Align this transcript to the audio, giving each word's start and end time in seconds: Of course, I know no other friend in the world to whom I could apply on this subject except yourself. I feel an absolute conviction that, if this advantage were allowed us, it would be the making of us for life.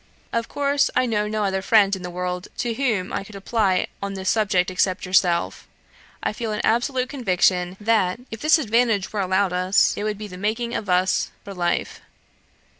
Of 0.33 0.47
course, 0.47 0.89
I 0.95 1.05
know 1.05 1.27
no 1.27 1.43
other 1.43 1.61
friend 1.61 1.95
in 1.95 2.01
the 2.01 2.09
world 2.09 2.47
to 2.57 2.73
whom 2.73 3.13
I 3.13 3.23
could 3.23 3.35
apply 3.35 3.85
on 4.01 4.15
this 4.15 4.31
subject 4.31 4.71
except 4.71 5.05
yourself. 5.05 5.67
I 6.23 6.33
feel 6.33 6.51
an 6.53 6.61
absolute 6.63 7.07
conviction 7.09 7.77
that, 7.79 8.19
if 8.31 8.41
this 8.41 8.57
advantage 8.57 9.13
were 9.13 9.21
allowed 9.21 9.53
us, 9.53 9.93
it 9.95 10.03
would 10.03 10.17
be 10.17 10.27
the 10.27 10.37
making 10.39 10.73
of 10.73 10.89
us 10.89 11.29
for 11.43 11.53
life. 11.53 12.01